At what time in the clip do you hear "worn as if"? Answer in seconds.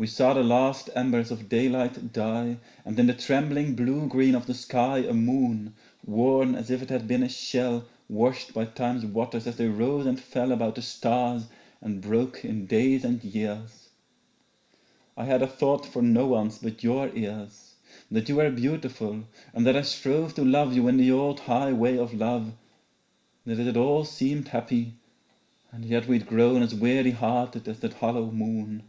6.06-6.82